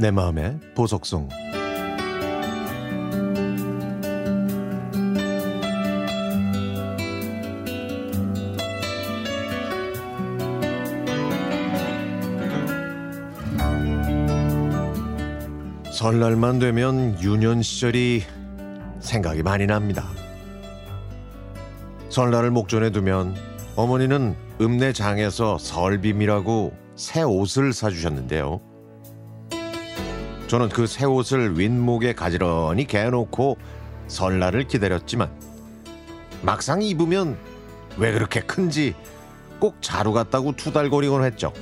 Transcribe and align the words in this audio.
내 0.00 0.10
마음의 0.10 0.58
보석송 0.74 1.28
설날만 15.92 16.60
되면 16.60 17.20
유년 17.20 17.60
시절이 17.60 18.22
생각이 19.00 19.42
많이 19.42 19.66
납니다. 19.66 20.06
설날을 22.08 22.50
목전에 22.50 22.88
두면 22.88 23.36
어머니는 23.76 24.34
읍내 24.62 24.94
장에서 24.94 25.58
설빔이라고 25.58 26.72
새 26.96 27.20
옷을 27.20 27.74
사주셨는데요. 27.74 28.69
저는 30.50 30.68
그 30.68 30.88
새 30.88 31.04
옷을 31.04 31.60
윗목에 31.60 32.12
가지런히 32.12 32.84
개놓고 32.84 33.56
설날을 34.08 34.66
기다렸지만 34.66 35.30
막상 36.42 36.82
입으면 36.82 37.38
왜 37.96 38.12
그렇게 38.12 38.40
큰지 38.40 38.96
꼭 39.60 39.76
자루 39.80 40.12
같다고 40.12 40.56
투달거리곤 40.56 41.22
했죠. 41.22 41.52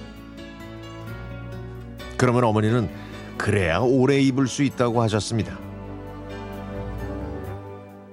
그러면 2.17 2.45
어머니는 2.45 2.89
그래야 3.37 3.81
오래 3.81 4.19
입을 4.21 4.47
수 4.47 4.63
있다고 4.63 5.03
하셨습니다. 5.03 5.59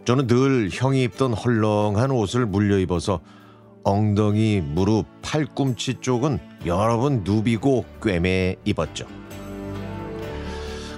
저는 0.04 0.28
늘 0.28 0.68
형이 0.70 1.04
입던 1.04 1.32
헐렁한 1.32 2.12
옷을 2.12 2.46
물려 2.46 2.80
입어서 2.80 3.22
엉덩이, 3.86 4.60
무릎, 4.60 5.06
팔꿈치 5.22 6.02
쪽은 6.02 6.38
여러 6.66 6.98
번 6.98 7.22
누비고 7.24 7.86
꿰매 8.02 8.58
입었죠. 8.66 9.08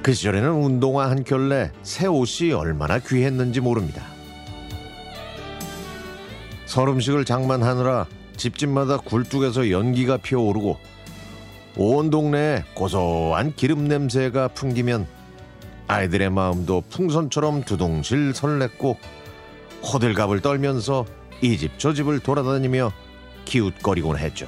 그 0.08 0.14
시절에는 0.14 0.52
운동화 0.54 1.10
한 1.10 1.26
켤레 1.26 1.70
새 1.84 2.08
옷이 2.08 2.54
얼마나 2.54 2.98
귀했는지 2.98 3.60
모릅니다. 3.60 4.06
설 6.66 6.88
음식을 6.88 7.26
장만하느라 7.26 8.08
집집마다 8.38 9.00
굴뚝에서 9.00 9.70
연기가 9.70 10.16
피어오르고 10.16 10.78
온 11.76 12.10
동네에 12.10 12.64
고소한 12.74 13.54
기름 13.58 13.90
냄새가 13.90 14.48
풍기면 14.48 15.08
아이들의 15.90 16.30
마음도 16.30 16.84
풍선처럼 16.90 17.64
두둥실 17.66 18.32
설렜고 18.32 18.96
호들갑을 19.84 20.40
떨면서 20.40 21.06
이 21.42 21.58
집 21.58 21.78
저 21.78 21.92
집을 21.94 22.22
돌아다니며 22.22 22.94
기웃거리곤 23.44 24.20
했죠. 24.20 24.48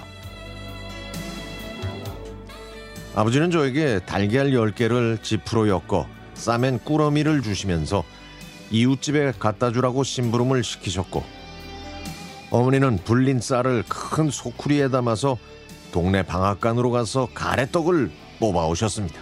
아버지는 3.16 3.50
저에게 3.52 4.00
달걀 4.06 4.52
10개를 4.52 5.22
지프로 5.22 5.68
엮어 5.68 6.08
싸맨 6.36 6.80
꾸러미를 6.84 7.42
주시면서 7.42 8.04
이웃집에 8.72 9.34
갖다 9.40 9.72
주라고 9.72 10.04
심부름을 10.04 10.64
시키셨고 10.64 11.24
어머니는 12.52 13.00
불린 13.04 13.42
쌀을 13.42 13.84
큰 13.88 14.30
소쿠리에 14.30 14.90
담아서 14.90 15.38
동네 15.92 16.24
방앗간으로 16.24 16.92
가서 16.92 17.28
가래떡을 17.34 18.12
뽑아오셨습니다. 18.40 19.20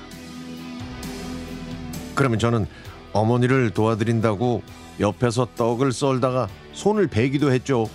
그러면 2.14 2.40
저는 2.40 2.68
어머니를 3.14 3.72
도와드린다고 3.72 4.64
옆에서 5.00 5.48
떡을 5.56 5.92
썰다가 5.92 6.50
손을 6.74 7.08
베기도 7.08 7.52
했죠. 7.52 7.90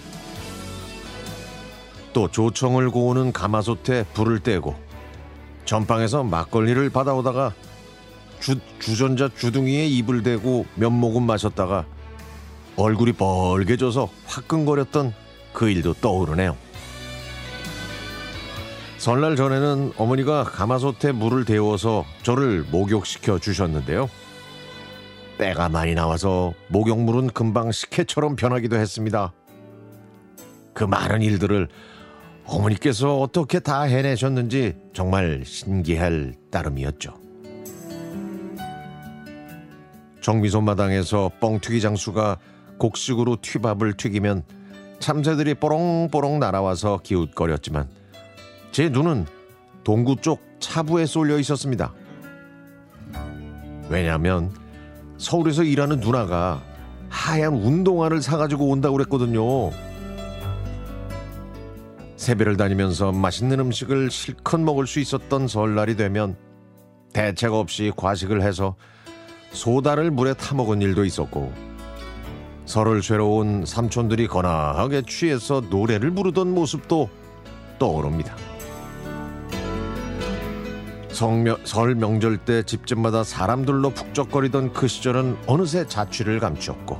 또 2.12 2.28
조청을 2.30 2.90
고우는 2.90 3.32
가마솥에 3.32 4.04
불을 4.14 4.40
떼고 4.40 4.91
전방에서 5.72 6.22
막걸리를 6.22 6.90
받아오다가 6.90 7.54
주, 8.40 8.58
주전자 8.78 9.30
주둥이에 9.34 9.86
입을 9.86 10.22
대고 10.22 10.66
몇 10.74 10.90
모금 10.90 11.22
마셨다가 11.22 11.86
얼굴이 12.76 13.12
벌개져서 13.12 14.10
화끈거렸던 14.26 15.14
그 15.54 15.70
일도 15.70 15.94
떠오르네요. 15.94 16.58
설날 18.98 19.34
전에는 19.34 19.94
어머니가 19.96 20.44
가마솥에 20.44 21.12
물을 21.12 21.46
데워서 21.46 22.04
저를 22.22 22.66
목욕시켜 22.70 23.38
주셨는데요. 23.38 24.10
때가 25.38 25.70
많이 25.70 25.94
나와서 25.94 26.52
목욕물은 26.68 27.28
금방 27.28 27.72
식혜처럼 27.72 28.36
변하기도 28.36 28.76
했습니다. 28.76 29.32
그 30.74 30.84
많은 30.84 31.22
일들을 31.22 31.68
어머니께서 32.44 33.18
어떻게 33.18 33.60
다 33.60 33.82
해내셨는지 33.82 34.74
정말 34.92 35.42
신기할 35.44 36.34
따름이었죠. 36.50 37.14
정미소 40.20 40.60
마당에서 40.60 41.30
뻥튀기 41.40 41.80
장수가 41.80 42.38
곡식으로 42.78 43.38
튀밥을 43.42 43.96
튀기면 43.96 44.42
참새들이 45.00 45.54
뽀롱뽀롱 45.54 46.38
날아와서 46.38 47.00
기웃거렸지만 47.02 47.88
제 48.70 48.88
눈은 48.88 49.26
동구 49.84 50.16
쪽 50.16 50.40
차부에 50.60 51.06
쏠려 51.06 51.38
있었습니다. 51.38 51.92
왜냐하면 53.88 54.50
서울에서 55.18 55.64
일하는 55.64 56.00
누나가 56.00 56.62
하얀 57.08 57.54
운동화를 57.54 58.22
사가지고 58.22 58.68
온다고 58.68 58.96
그랬거든요. 58.96 59.70
세배를 62.22 62.56
다니면서 62.56 63.10
맛있는 63.10 63.58
음식을 63.58 64.08
실컷 64.12 64.60
먹을 64.60 64.86
수 64.86 65.00
있었던 65.00 65.48
설날이 65.48 65.96
되면 65.96 66.36
대책 67.12 67.52
없이 67.52 67.92
과식을 67.96 68.42
해서 68.42 68.76
소다를 69.50 70.12
물에 70.12 70.34
타먹은 70.34 70.82
일도 70.82 71.04
있었고 71.04 71.52
설을 72.64 73.00
죄러 73.00 73.26
온 73.26 73.66
삼촌들이 73.66 74.28
거나하게 74.28 75.02
취해서 75.02 75.60
노래를 75.68 76.12
부르던 76.12 76.54
모습도 76.54 77.10
떠오릅니다. 77.80 78.36
성명, 81.08 81.56
설 81.64 81.96
명절 81.96 82.38
때 82.38 82.62
집집마다 82.62 83.24
사람들로 83.24 83.90
북적거리던 83.90 84.74
그 84.74 84.86
시절은 84.86 85.38
어느새 85.48 85.88
자취를 85.88 86.38
감추었고 86.38 86.98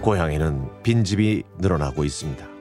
고향에는 0.00 0.82
빈집이 0.82 1.42
늘어나고 1.58 2.02
있습니다. 2.04 2.59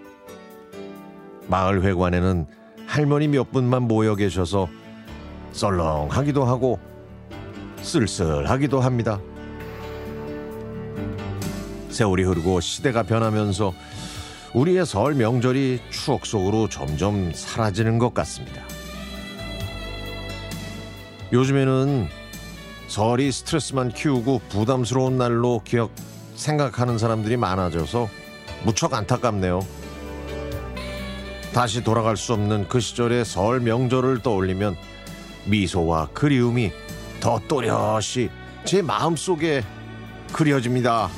마을 1.49 1.83
회관에는 1.83 2.45
할머니 2.85 3.27
몇 3.27 3.51
분만 3.51 3.83
모여 3.83 4.15
계셔서 4.15 4.69
썰렁하기도 5.51 6.45
하고 6.45 6.79
쓸쓸하기도 7.81 8.79
합니다. 8.79 9.19
세월이 11.89 12.23
흐르고 12.23 12.61
시대가 12.61 13.03
변하면서 13.03 13.73
우리의 14.53 14.85
설 14.85 15.15
명절이 15.15 15.81
추억 15.89 16.25
속으로 16.25 16.69
점점 16.69 17.31
사라지는 17.33 17.97
것 17.97 18.13
같습니다. 18.13 18.61
요즘에는 21.33 22.07
설이 22.87 23.31
스트레스만 23.31 23.89
키우고 23.89 24.41
부담스러운 24.49 25.17
날로 25.17 25.61
기억 25.63 25.91
생각하는 26.35 26.97
사람들이 26.97 27.37
많아져서 27.37 28.07
무척 28.63 28.93
안타깝네요. 28.93 29.61
다시 31.53 31.83
돌아갈 31.83 32.15
수 32.15 32.33
없는 32.33 32.67
그 32.67 32.79
시절의 32.79 33.25
설 33.25 33.59
명절을 33.59 34.19
떠올리면 34.21 34.75
미소와 35.45 36.09
그리움이 36.13 36.71
더 37.19 37.39
또렷이 37.47 38.29
제 38.65 38.81
마음속에 38.81 39.63
그려집니다. 40.31 41.09